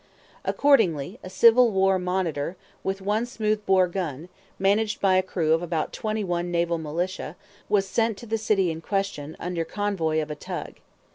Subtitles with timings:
[0.43, 5.61] Accordingly a Civil War Monitor, with one smooth bore gun, managed by a crew of
[5.61, 7.35] about twenty one naval militia,
[7.69, 10.77] was sent to the city in question, under convoy of a tug.